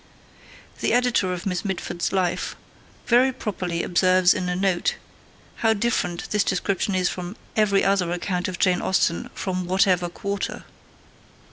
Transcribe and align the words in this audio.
The 0.79 0.93
editor 0.93 1.31
of 1.31 1.45
Miss 1.45 1.63
Mitford's 1.63 2.11
Life 2.11 2.55
very 3.05 3.31
properly 3.31 3.83
observes 3.83 4.33
in 4.33 4.49
a 4.49 4.55
note 4.55 4.95
how 5.57 5.73
different 5.75 6.31
this 6.31 6.43
description 6.43 6.95
is 6.95 7.07
from 7.07 7.35
'every 7.55 7.83
other 7.83 8.09
account 8.11 8.47
of 8.47 8.57
Jane 8.57 8.81
Austen 8.81 9.29
from 9.35 9.65
whatever 9.67 10.09
quarter.' 10.09 10.63